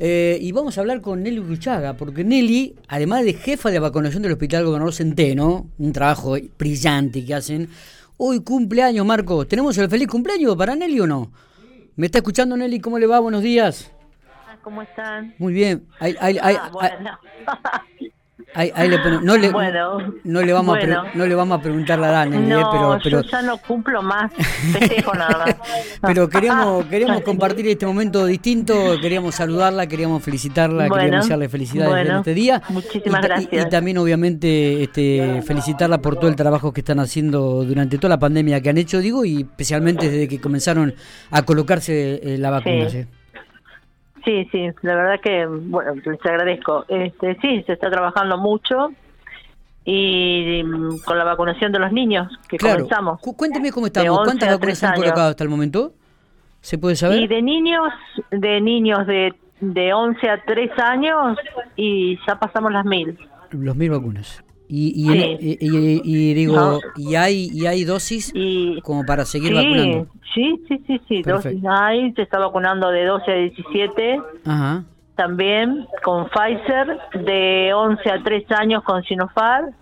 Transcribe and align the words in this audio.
Eh, 0.00 0.38
y 0.40 0.52
vamos 0.52 0.78
a 0.78 0.80
hablar 0.80 1.00
con 1.00 1.22
Nelly 1.22 1.40
Ruchaga, 1.40 1.94
porque 1.94 2.22
Nelly, 2.22 2.76
además 2.86 3.24
de 3.24 3.32
jefa 3.34 3.70
de 3.70 3.80
vacunación 3.80 4.22
del 4.22 4.32
Hospital 4.32 4.64
Gobernador 4.64 4.94
Centeno, 4.94 5.66
un 5.76 5.92
trabajo 5.92 6.36
brillante 6.56 7.24
que 7.24 7.34
hacen, 7.34 7.68
hoy 8.16 8.40
cumpleaños, 8.40 9.04
Marco. 9.04 9.46
¿Tenemos 9.46 9.76
el 9.78 9.88
feliz 9.90 10.06
cumpleaños 10.06 10.56
para 10.56 10.76
Nelly 10.76 11.00
o 11.00 11.06
no? 11.06 11.32
¿Me 11.96 12.06
está 12.06 12.18
escuchando 12.18 12.56
Nelly? 12.56 12.78
¿Cómo 12.78 12.98
le 12.98 13.06
va? 13.06 13.18
Buenos 13.18 13.42
días. 13.42 13.90
Ah, 14.46 14.56
¿Cómo 14.62 14.82
están? 14.82 15.34
Muy 15.38 15.52
bien. 15.52 15.84
Ahí, 15.98 16.14
ahí, 16.20 16.38
ahí, 16.40 16.56
ah, 16.60 16.70
bueno. 16.72 17.18
Ahí, 18.54 18.72
ahí 18.74 18.88
le 18.88 18.98
no, 18.98 19.36
le, 19.36 19.50
no, 20.24 20.42
le 20.42 20.52
vamos 20.52 20.78
a 20.78 21.04
no 21.14 21.26
le 21.26 21.34
vamos 21.34 21.58
a 21.58 21.62
preguntar 21.62 21.98
la 21.98 22.08
edad, 22.08 22.26
no, 22.26 22.70
pero, 22.70 22.98
pero, 23.02 23.22
yo 23.22 23.28
ya 23.28 23.42
no 23.42 23.58
cumplo 23.58 24.02
más, 24.02 24.32
festejo 24.32 25.12
nada 25.12 25.38
más. 25.38 25.56
pero 26.02 26.28
queríamos, 26.30 26.84
queríamos 26.90 27.20
compartir 27.22 27.68
este 27.68 27.84
momento 27.84 28.24
distinto, 28.24 28.96
queríamos 29.02 29.34
saludarla, 29.34 29.86
queríamos 29.86 30.22
felicitarla, 30.22 30.88
queríamos 30.88 31.24
desearle 31.24 31.48
felicidades 31.50 32.08
en 32.08 32.16
este 32.16 32.34
día. 32.34 32.62
Muchísimas 32.70 33.22
y, 33.22 33.26
gracias. 33.26 33.66
Y, 33.66 33.68
también, 33.68 33.98
obviamente, 33.98 34.82
este, 34.82 35.42
felicitarla 35.42 35.98
por 35.98 36.16
todo 36.16 36.28
el 36.28 36.36
trabajo 36.36 36.72
que 36.72 36.80
están 36.80 37.00
haciendo 37.00 37.64
durante 37.64 37.98
toda 37.98 38.10
la 38.10 38.18
pandemia 38.18 38.62
que 38.62 38.70
han 38.70 38.78
hecho, 38.78 39.00
digo, 39.00 39.26
y 39.26 39.42
especialmente 39.42 40.10
desde 40.10 40.26
que 40.26 40.40
comenzaron 40.40 40.94
a 41.30 41.42
colocarse 41.42 42.20
eh, 42.22 42.38
la 42.38 42.50
vacuna. 42.50 42.88
¿sí? 42.88 43.02
Sí, 43.02 43.06
sí, 44.50 44.68
la 44.82 44.94
verdad 44.94 45.20
que, 45.20 45.46
bueno, 45.46 45.94
les 45.94 46.26
agradezco. 46.26 46.84
Este, 46.88 47.36
sí, 47.40 47.62
se 47.66 47.72
está 47.72 47.90
trabajando 47.90 48.36
mucho 48.38 48.90
y 49.84 50.62
mm, 50.62 50.98
con 51.04 51.16
la 51.16 51.24
vacunación 51.24 51.72
de 51.72 51.78
los 51.78 51.92
niños 51.92 52.28
que 52.48 52.58
comenzamos. 52.58 53.20
cuénteme 53.20 53.72
cómo 53.72 53.86
estamos, 53.86 54.20
¿cuántas 54.22 54.50
vacunas 54.50 54.84
han 54.84 54.96
colocado 54.96 55.30
hasta 55.30 55.44
el 55.44 55.50
momento? 55.50 55.92
¿Se 56.60 56.76
puede 56.76 56.96
saber? 56.96 57.22
Y 57.22 57.26
de 57.26 57.40
niños, 57.40 57.88
de 58.30 58.60
niños 58.60 59.06
de, 59.06 59.32
de 59.60 59.94
11 59.94 60.28
a 60.28 60.44
3 60.44 60.70
años 60.78 61.38
y 61.76 62.18
ya 62.26 62.38
pasamos 62.38 62.70
las 62.70 62.84
mil. 62.84 63.18
Los 63.50 63.76
mil 63.76 63.90
vacunas. 63.90 64.44
Y, 64.70 64.92
y, 64.94 65.58
y, 66.02 66.34
digo, 66.34 66.80
¿y 66.96 67.14
hay 67.14 67.48
y 67.50 67.64
hay 67.64 67.84
dosis 67.84 68.34
como 68.82 69.06
para 69.06 69.24
seguir 69.24 69.54
vacunando? 69.54 70.06
Sí, 70.38 70.64
sí, 70.68 70.84
sí, 70.86 71.00
sí, 71.08 71.22
dosis 71.22 71.60
hay, 71.68 72.12
se 72.12 72.22
está 72.22 72.38
vacunando 72.38 72.92
de 72.92 73.04
12 73.04 73.32
a 73.32 73.34
17. 73.34 74.22
Ajá. 74.46 74.84
También 75.16 75.84
con 76.04 76.28
Pfizer, 76.28 76.96
de 77.24 77.72
11 77.74 78.08
a 78.08 78.22
3 78.22 78.52
años 78.52 78.84
con 78.84 79.02
Sinopharm 79.02 79.74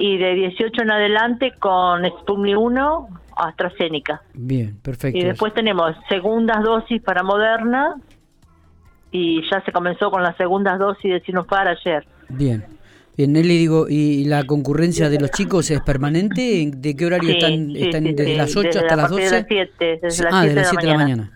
y 0.00 0.18
de 0.18 0.34
18 0.34 0.82
en 0.82 0.90
adelante 0.90 1.52
con 1.60 2.04
Sputnik 2.04 2.58
1, 2.58 3.08
AstraZeneca. 3.36 4.20
Bien, 4.34 4.80
perfecto. 4.82 5.16
Y 5.16 5.22
después 5.22 5.54
tenemos 5.54 5.94
segundas 6.08 6.64
dosis 6.64 7.00
para 7.00 7.22
Moderna 7.22 7.94
y 9.12 9.48
ya 9.48 9.60
se 9.60 9.70
comenzó 9.70 10.10
con 10.10 10.24
las 10.24 10.36
segundas 10.36 10.80
dosis 10.80 11.12
de 11.12 11.20
Sinopharm 11.20 11.68
ayer. 11.68 12.04
Bien. 12.30 12.64
Bien, 13.16 13.32
Nelly, 13.32 13.56
digo, 13.56 13.86
¿y 13.88 14.24
la 14.24 14.44
concurrencia 14.44 15.08
de 15.08 15.18
los 15.18 15.30
chicos 15.30 15.70
es 15.70 15.80
permanente? 15.80 16.70
¿De 16.76 16.94
qué 16.94 17.06
horario 17.06 17.30
están? 17.30 17.74
¿Están 17.74 18.04
desde 18.04 18.36
las 18.36 18.54
8 18.54 18.68
hasta 18.78 18.96
las 18.96 19.10
12? 19.10 19.22
Desde 19.22 19.36
las 19.38 19.46
7, 19.48 19.98
desde 20.02 20.24
las 20.24 20.34
ah, 20.34 20.40
7 20.42 20.48
de, 20.48 20.54
las 20.54 20.68
7 20.68 20.86
de 20.86 20.92
la 20.92 20.98
mañana. 20.98 21.30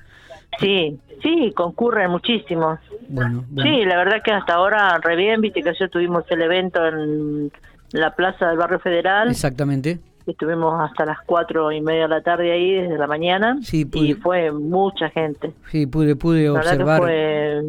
Sí, 0.60 0.98
sí, 1.22 1.52
concurren 1.56 2.10
muchísimo. 2.10 2.78
Bueno, 3.08 3.44
Sí, 3.62 3.84
la 3.86 3.96
verdad 3.96 4.18
que 4.22 4.30
hasta 4.30 4.54
ahora 4.54 4.98
re 5.02 5.16
bien, 5.16 5.40
viste 5.40 5.62
que 5.62 5.70
ayer 5.70 5.88
tuvimos 5.88 6.24
el 6.28 6.42
evento 6.42 6.86
en 6.86 7.50
la 7.92 8.14
plaza 8.14 8.48
del 8.48 8.58
barrio 8.58 8.78
federal. 8.80 9.30
Exactamente. 9.30 10.00
Estuvimos 10.26 10.78
hasta 10.82 11.06
las 11.06 11.18
cuatro 11.24 11.72
y 11.72 11.80
media 11.80 12.02
de 12.02 12.08
la 12.08 12.22
tarde 12.22 12.52
ahí, 12.52 12.72
desde 12.72 12.98
la 12.98 13.06
mañana. 13.06 13.58
Sí, 13.62 13.88
y 13.94 14.12
fue 14.14 14.52
mucha 14.52 15.08
gente. 15.08 15.52
Sí, 15.70 15.86
pude, 15.86 16.14
pude 16.14 16.50
observar. 16.50 17.00
fue 17.00 17.62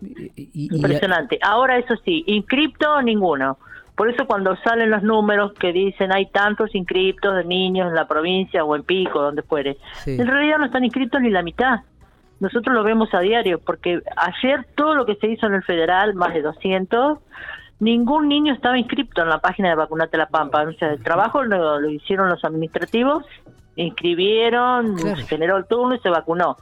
Impresionante. 0.00 1.38
Ahora, 1.42 1.78
eso 1.78 1.94
sí, 2.04 2.24
inscripto 2.26 3.00
ninguno. 3.02 3.58
Por 3.94 4.10
eso 4.10 4.26
cuando 4.26 4.54
salen 4.56 4.90
los 4.90 5.02
números 5.02 5.54
que 5.54 5.72
dicen 5.72 6.12
hay 6.12 6.26
tantos 6.26 6.74
inscriptos 6.74 7.34
de 7.34 7.44
niños 7.44 7.88
en 7.88 7.94
la 7.94 8.06
provincia 8.06 8.62
o 8.62 8.76
en 8.76 8.82
Pico, 8.82 9.22
donde 9.22 9.42
fuere, 9.42 9.78
en 10.04 10.26
realidad 10.26 10.58
no 10.58 10.66
están 10.66 10.84
inscritos 10.84 11.20
ni 11.22 11.30
la 11.30 11.42
mitad. 11.42 11.80
Nosotros 12.38 12.74
lo 12.74 12.84
vemos 12.84 13.14
a 13.14 13.20
diario, 13.20 13.58
porque 13.58 14.02
ayer 14.16 14.66
todo 14.74 14.94
lo 14.94 15.06
que 15.06 15.14
se 15.14 15.28
hizo 15.28 15.46
en 15.46 15.54
el 15.54 15.62
federal, 15.62 16.14
más 16.14 16.34
de 16.34 16.42
200, 16.42 17.18
ningún 17.80 18.28
niño 18.28 18.52
estaba 18.52 18.78
inscrito 18.78 19.22
en 19.22 19.30
la 19.30 19.38
página 19.38 19.70
de 19.70 19.76
Vacunate 19.76 20.18
La 20.18 20.28
Pampa. 20.28 20.62
O 20.62 20.72
sea, 20.74 20.92
el 20.92 21.02
trabajo 21.02 21.42
lo, 21.42 21.88
hicieron 21.88 22.28
los 22.28 22.44
administrativos, 22.44 23.24
inscribieron, 23.76 24.98
generó 25.26 25.56
el 25.56 25.64
turno 25.64 25.94
y 25.94 25.98
se 26.00 26.10
vacunó. 26.10 26.58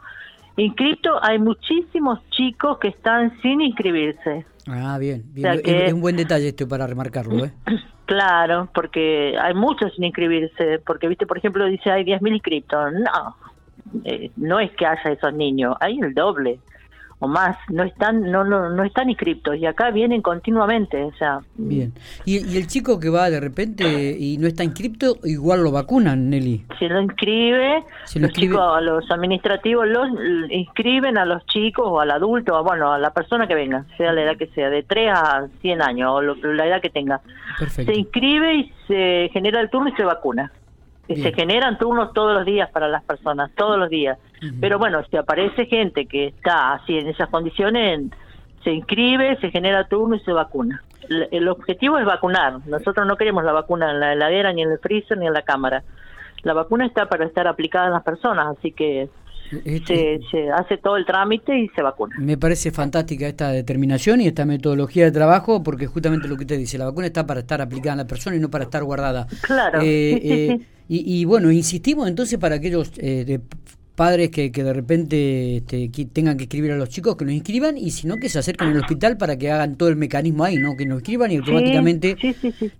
Inscrito 0.56 1.18
hay 1.22 1.38
muchísimos 1.38 2.20
chicos 2.30 2.78
que 2.78 2.88
están 2.88 3.36
sin 3.42 3.60
inscribirse. 3.60 4.46
Ah, 4.66 4.98
bien, 4.98 5.24
es, 5.34 5.92
un 5.92 6.00
buen 6.00 6.16
detalle 6.16 6.48
esto 6.48 6.66
para 6.68 6.86
remarcarlo, 6.86 7.44
¿eh? 7.44 7.52
Claro, 8.06 8.68
porque 8.74 9.34
hay 9.40 9.54
muchos 9.54 9.94
sin 9.94 10.04
inscribirse, 10.04 10.78
porque, 10.84 11.08
viste, 11.08 11.26
por 11.26 11.38
ejemplo, 11.38 11.64
dice 11.64 11.90
hay 11.90 12.04
10.000 12.04 12.34
inscritos. 12.34 12.92
No, 12.92 13.36
eh, 14.04 14.30
no 14.36 14.60
es 14.60 14.70
que 14.72 14.84
haya 14.84 15.10
esos 15.10 15.32
niños, 15.32 15.74
hay 15.80 15.98
el 15.98 16.12
doble 16.12 16.60
o 17.18 17.28
más. 17.28 17.56
No 17.68 17.82
están 17.82 18.30
no 18.30 18.44
no 18.44 18.70
no 18.70 18.84
están 18.84 19.10
inscriptos. 19.10 19.56
Y 19.56 19.66
acá 19.66 19.90
vienen 19.90 20.22
continuamente 20.22 21.02
o 21.02 21.12
sea 21.14 21.40
bien. 21.56 21.92
Y, 22.24 22.56
el 22.56 22.66
chico 22.66 23.00
que 23.00 23.08
va 23.08 23.30
de 23.30 23.40
repente 23.40 24.16
y 24.18 24.38
no 24.38 24.46
está 24.46 24.64
inscripto 24.64 25.16
igual 25.24 25.62
lo 25.62 25.72
vacunan 25.72 26.30
Nelly 26.30 26.66
se 26.78 26.88
lo 26.88 27.00
inscribe 27.00 27.84
los 28.14 28.32
chicos 28.32 28.82
los 28.82 29.10
administrativos 29.10 29.86
los 29.86 30.08
inscriben 30.50 31.18
a 31.18 31.24
los 31.24 31.44
chicos 31.46 31.84
o 31.86 32.00
al 32.00 32.10
adulto 32.10 32.58
o 32.58 32.62
bueno 32.62 32.92
a 32.92 32.98
la 32.98 33.12
persona 33.12 33.46
que 33.46 33.54
venga 33.54 33.84
sea 33.96 34.12
la 34.12 34.22
edad 34.22 34.36
que 34.36 34.46
sea 34.48 34.70
de 34.70 34.82
3 34.82 35.10
a 35.12 35.48
100 35.60 35.82
años 35.82 36.10
o 36.12 36.20
la 36.20 36.66
edad 36.66 36.80
que 36.80 36.90
tenga. 36.90 37.20
Perfecto. 37.58 37.92
se 37.92 37.98
inscribe 37.98 38.54
y 38.54 38.72
se 38.86 39.30
genera 39.32 39.60
el 39.60 39.70
turno 39.70 39.88
y 39.88 39.92
se 39.92 40.04
vacuna 40.04 40.50
se 41.08 41.32
generan 41.32 41.78
turnos 41.78 42.12
todos 42.12 42.34
los 42.34 42.46
días 42.46 42.70
para 42.70 42.88
las 42.88 43.04
personas, 43.04 43.50
todos 43.54 43.78
los 43.78 43.90
días. 43.90 44.18
Pero 44.60 44.78
bueno, 44.78 45.02
si 45.10 45.16
aparece 45.16 45.66
gente 45.66 46.06
que 46.06 46.28
está 46.28 46.74
así 46.74 46.98
en 46.98 47.08
esas 47.08 47.28
condiciones, 47.28 48.10
se 48.62 48.72
inscribe, 48.72 49.36
se 49.40 49.50
genera 49.50 49.86
turno 49.86 50.16
y 50.16 50.20
se 50.20 50.32
vacuna. 50.32 50.82
El, 51.08 51.48
objetivo 51.48 51.98
es 51.98 52.06
vacunar. 52.06 52.66
Nosotros 52.66 53.06
no 53.06 53.16
queremos 53.16 53.44
la 53.44 53.52
vacuna 53.52 53.90
en 53.90 54.00
la 54.00 54.14
heladera, 54.14 54.52
ni 54.52 54.62
en 54.62 54.70
el 54.70 54.78
freezer, 54.78 55.18
ni 55.18 55.26
en 55.26 55.34
la 55.34 55.42
cámara. 55.42 55.82
La 56.42 56.54
vacuna 56.54 56.86
está 56.86 57.06
para 57.06 57.26
estar 57.26 57.46
aplicada 57.46 57.86
en 57.86 57.92
las 57.92 58.02
personas, 58.02 58.56
así 58.58 58.72
que 58.72 59.08
este 59.64 60.20
se, 60.30 60.50
hace 60.50 60.78
todo 60.78 60.96
el 60.96 61.06
trámite 61.06 61.58
y 61.58 61.68
se 61.68 61.82
vacuna. 61.82 62.16
Me 62.18 62.36
parece 62.36 62.70
fantástica 62.70 63.26
esta 63.26 63.50
determinación 63.50 64.20
y 64.20 64.26
esta 64.26 64.44
metodología 64.44 65.04
de 65.04 65.12
trabajo 65.12 65.62
porque 65.62 65.86
justamente 65.86 66.28
lo 66.28 66.36
que 66.36 66.42
usted 66.42 66.58
dice, 66.58 66.78
la 66.78 66.86
vacuna 66.86 67.06
está 67.06 67.26
para 67.26 67.40
estar 67.40 67.60
aplicada 67.60 67.92
en 67.92 67.98
la 67.98 68.06
persona 68.06 68.36
y 68.36 68.40
no 68.40 68.50
para 68.50 68.64
estar 68.64 68.82
guardada. 68.84 69.26
Claro. 69.42 69.80
Eh, 69.82 69.86
eh, 70.58 70.60
y, 70.86 71.24
bueno, 71.24 71.50
insistimos 71.50 72.08
entonces 72.08 72.38
para 72.38 72.56
aquellos 72.56 72.92
eh, 72.98 73.40
padres 73.94 74.30
que, 74.30 74.50
que 74.50 74.64
de 74.64 74.72
repente 74.72 75.56
este, 75.58 75.88
tengan 76.12 76.36
que 76.36 76.44
escribir 76.44 76.72
a 76.72 76.76
los 76.76 76.88
chicos 76.88 77.16
que 77.16 77.24
los 77.24 77.32
inscriban 77.32 77.78
y 77.78 77.90
si 77.90 78.06
no 78.06 78.16
que 78.16 78.28
se 78.28 78.38
acerquen 78.38 78.68
al 78.68 78.78
hospital 78.78 79.16
para 79.16 79.36
que 79.36 79.50
hagan 79.50 79.76
todo 79.76 79.88
el 79.88 79.96
mecanismo 79.96 80.44
ahí, 80.44 80.56
¿no? 80.56 80.76
Que 80.76 80.86
nos 80.86 80.98
inscriban 80.98 81.30
y 81.30 81.36
automáticamente 81.36 82.16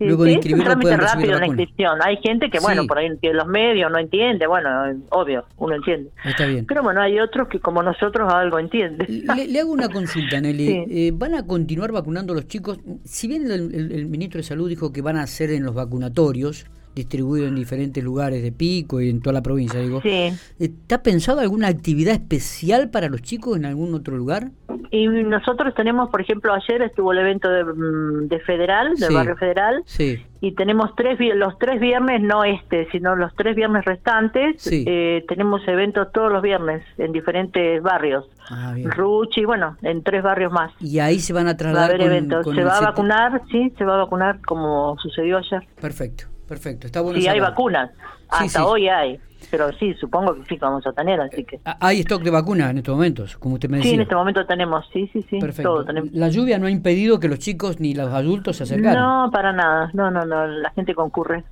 luego 0.00 0.24
de 0.24 0.32
inscribirlo 0.32 0.78
pueden 0.78 1.00
recibir 1.00 1.28
la, 1.28 1.46
inscripción. 1.46 1.98
Hay 2.02 2.16
gente 2.22 2.50
que, 2.50 2.58
bueno, 2.60 2.86
por 2.86 2.98
ahí 2.98 3.08
los 3.22 3.46
medios 3.46 3.90
no 3.90 3.98
entiende, 3.98 4.46
bueno, 4.46 4.68
obvio, 5.10 5.44
uno 5.58 5.76
entiende. 5.76 6.10
Está 6.24 6.46
bien. 6.46 6.66
Pero 6.66 6.82
bueno, 6.82 7.00
hay 7.00 7.18
otros 7.20 7.48
que 7.48 7.60
como 7.60 7.82
nosotros 7.82 8.32
algo 8.32 8.58
entienden. 8.58 9.06
Le, 9.36 9.60
hago 9.60 9.72
una 9.72 9.88
consulta, 9.88 10.40
Nelly. 10.40 10.84
Eh, 10.94 11.12
¿Van 11.12 11.34
a 11.34 11.46
continuar 11.46 11.92
vacunando 11.92 12.32
a 12.32 12.36
los 12.36 12.46
chicos? 12.46 12.78
Si 13.04 13.26
bien 13.26 13.50
el 13.50 14.06
ministro 14.06 14.38
de 14.38 14.44
Salud 14.44 14.68
dijo 14.68 14.92
que 14.92 15.02
van 15.02 15.16
a 15.16 15.22
hacer 15.22 15.50
en 15.50 15.64
los 15.64 15.74
vacunatorios, 15.74 16.66
distribuido 16.94 17.46
en 17.46 17.54
diferentes 17.54 18.02
lugares 18.02 18.42
de 18.42 18.52
Pico 18.52 19.00
y 19.00 19.10
en 19.10 19.20
toda 19.20 19.34
la 19.34 19.42
provincia, 19.42 19.80
digo. 19.80 20.00
Sí. 20.00 20.32
¿Está 20.58 21.02
pensado 21.02 21.40
alguna 21.40 21.68
actividad 21.68 22.14
especial 22.14 22.90
para 22.90 23.08
los 23.08 23.22
chicos 23.22 23.56
en 23.56 23.64
algún 23.64 23.94
otro 23.94 24.16
lugar? 24.16 24.50
Y 24.90 25.08
nosotros 25.08 25.74
tenemos, 25.74 26.08
por 26.10 26.20
ejemplo, 26.20 26.52
ayer 26.52 26.82
estuvo 26.82 27.12
el 27.12 27.18
evento 27.18 27.48
de, 27.48 27.64
mm, 27.64 28.28
Federal, 28.46 28.94
del 28.94 29.12
barrio 29.12 29.36
Federal, 29.36 29.82
sí. 29.86 30.22
y 30.40 30.52
tenemos 30.52 30.94
tres 30.96 31.18
los 31.34 31.58
tres 31.58 31.80
viernes, 31.80 32.20
no 32.20 32.44
este, 32.44 32.88
sino 32.92 33.16
los 33.16 33.34
tres 33.34 33.56
viernes 33.56 33.84
restantes, 33.84 34.68
eh, 34.70 35.24
tenemos 35.26 35.66
eventos 35.66 36.12
todos 36.12 36.30
los 36.30 36.42
viernes 36.42 36.84
en 36.98 37.12
diferentes 37.12 37.82
barrios. 37.82 38.26
Ah, 38.50 38.74
Ruchi, 38.84 39.44
bueno, 39.44 39.76
en 39.82 40.02
tres 40.02 40.22
barrios 40.22 40.52
más. 40.52 40.72
Y 40.80 40.98
ahí 40.98 41.18
se 41.18 41.32
van 41.32 41.48
a 41.48 41.56
trasladar. 41.56 41.90
Va 41.90 41.92
a 41.92 41.96
haber 41.96 42.06
eventos. 42.06 42.46
se 42.54 42.64
va 42.64 42.78
a 42.78 42.80
vacunar, 42.80 43.42
sí, 43.50 43.72
se 43.76 43.84
va 43.84 43.94
a 43.94 44.04
vacunar 44.04 44.40
como 44.42 44.96
sucedió 44.98 45.38
ayer. 45.38 45.66
Perfecto. 45.80 46.33
Perfecto, 46.46 46.86
está 46.86 47.00
bueno. 47.00 47.20
Sí, 47.20 47.26
hay 47.26 47.40
vacunas. 47.40 47.90
Hasta 48.28 48.66
hoy 48.66 48.88
hay. 48.88 49.20
Pero 49.50 49.72
sí, 49.74 49.94
supongo 49.94 50.34
que 50.34 50.44
sí 50.46 50.56
vamos 50.56 50.86
a 50.86 50.92
tener, 50.92 51.20
así 51.20 51.44
que. 51.44 51.60
Ah, 51.64 51.76
¿Hay 51.80 52.00
stock 52.00 52.22
de 52.22 52.30
vacunas 52.30 52.70
en 52.70 52.78
estos 52.78 52.94
momentos, 52.94 53.36
como 53.36 53.54
usted 53.54 53.68
me 53.68 53.76
decía? 53.76 53.90
Sí, 53.90 53.94
en 53.96 54.02
este 54.02 54.14
momento 54.14 54.46
tenemos, 54.46 54.88
sí, 54.92 55.08
sí, 55.12 55.24
sí. 55.28 55.38
Perfecto. 55.38 55.84
¿La 56.12 56.28
lluvia 56.28 56.58
no 56.58 56.66
ha 56.66 56.70
impedido 56.70 57.20
que 57.20 57.28
los 57.28 57.38
chicos 57.38 57.78
ni 57.78 57.94
los 57.94 58.12
adultos 58.12 58.56
se 58.56 58.62
acercaran? 58.64 59.02
No, 59.02 59.30
para 59.30 59.52
nada. 59.52 59.90
No, 59.92 60.10
no, 60.10 60.24
no. 60.24 60.46
La 60.46 60.70
gente 60.70 60.94
concurre. 60.94 61.44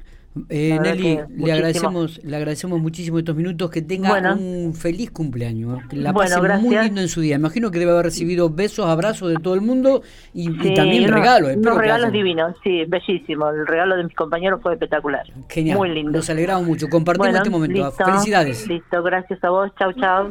Eh, 0.49 0.79
Nelly, 0.81 1.21
le 1.37 1.53
agradecemos, 1.53 2.23
le 2.25 2.37
agradecemos 2.37 2.81
muchísimo 2.81 3.19
estos 3.19 3.37
minutos. 3.37 3.71
Que 3.71 3.83
tenga 3.83 4.35
un 4.35 4.75
feliz 4.75 5.11
cumpleaños. 5.11 5.81
Que 5.89 5.97
la 5.97 6.13
pase 6.13 6.41
muy 6.59 6.77
lindo 6.77 7.01
en 7.01 7.09
su 7.09 7.21
día. 7.21 7.37
Imagino 7.37 7.71
que 7.71 7.79
debe 7.79 7.93
haber 7.93 8.07
recibido 8.07 8.49
besos, 8.49 8.87
abrazos 8.87 9.31
de 9.31 9.37
todo 9.37 9.55
el 9.55 9.61
mundo 9.61 10.03
y, 10.33 10.51
también 10.75 11.13
regalos. 11.13 11.57
Unos 11.57 11.77
regalos 11.77 12.13
divinos, 12.13 12.57
sí, 12.63 12.85
bellísimo. 12.87 13.51
El 13.51 13.67
regalo 13.67 13.97
de 13.97 14.05
mis 14.05 14.15
compañeros 14.15 14.61
fue 14.63 14.73
espectacular. 14.75 15.27
Genial. 15.49 15.79
Muy 15.79 15.91
lindo. 15.91 16.13
Nos 16.13 16.31
alegramos 16.31 16.67
mucho. 16.67 16.89
Compartimos 16.89 17.35
este 17.35 17.51
momento. 17.51 17.93
Felicidades. 17.93 18.67
Listo, 18.67 19.03
gracias 19.03 19.43
a 19.45 19.51
vos. 19.51 19.71
Chau, 19.79 19.93
chau. 19.95 20.31